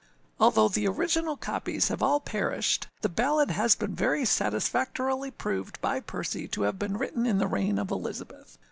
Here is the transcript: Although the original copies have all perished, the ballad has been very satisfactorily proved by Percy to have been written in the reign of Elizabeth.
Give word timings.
Although 0.39 0.69
the 0.69 0.87
original 0.87 1.37
copies 1.37 1.89
have 1.89 2.01
all 2.01 2.19
perished, 2.19 2.87
the 3.01 3.07
ballad 3.07 3.51
has 3.51 3.75
been 3.75 3.93
very 3.93 4.25
satisfactorily 4.25 5.29
proved 5.29 5.79
by 5.79 5.99
Percy 5.99 6.47
to 6.47 6.63
have 6.63 6.79
been 6.79 6.97
written 6.97 7.27
in 7.27 7.37
the 7.37 7.45
reign 7.45 7.77
of 7.77 7.91
Elizabeth. 7.91 8.57